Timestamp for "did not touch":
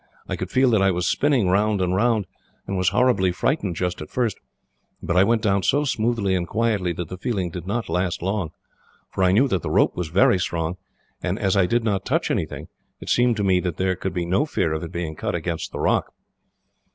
11.67-12.31